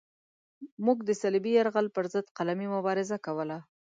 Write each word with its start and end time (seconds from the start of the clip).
موږ 0.85 0.97
د 1.05 1.09
صلیبي 1.21 1.51
یرغل 1.57 1.87
پرضد 1.95 2.25
قلمي 2.37 2.67
مبارزه 2.75 3.17
کوله. 3.25 3.57